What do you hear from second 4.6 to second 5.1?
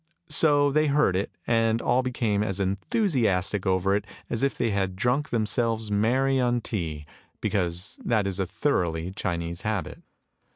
had